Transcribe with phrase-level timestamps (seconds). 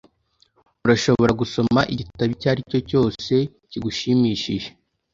[0.85, 3.33] Urashobora gusoma igitabo icyo ari cyo cyose
[3.69, 4.69] kigushimishije